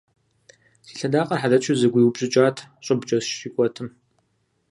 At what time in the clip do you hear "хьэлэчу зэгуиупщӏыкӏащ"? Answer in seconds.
1.41-2.57